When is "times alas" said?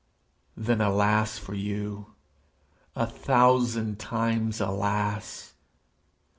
3.99-5.53